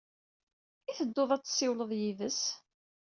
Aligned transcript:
I 0.89 0.91
teddud 0.97 1.29
ad 1.35 1.43
tessiwled 1.43 1.91
yid-s? 1.99 2.41